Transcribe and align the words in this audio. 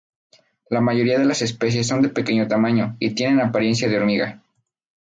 La 0.67 0.81
mayoría 0.81 1.19
de 1.19 1.25
las 1.25 1.43
especies 1.43 1.85
son 1.85 2.01
de 2.01 2.09
pequeño 2.09 2.47
tamaño 2.47 2.95
y 2.97 3.13
tienen 3.13 3.39
apariencia 3.39 3.87
de 3.87 3.97
hormiga. 3.99 4.41